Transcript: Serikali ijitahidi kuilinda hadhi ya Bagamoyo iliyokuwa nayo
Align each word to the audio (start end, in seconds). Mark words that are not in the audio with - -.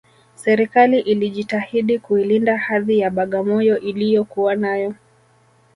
Serikali 0.35 0.99
ijitahidi 0.99 1.99
kuilinda 1.99 2.57
hadhi 2.57 2.99
ya 2.99 3.09
Bagamoyo 3.09 3.79
iliyokuwa 3.79 4.55
nayo 4.55 4.93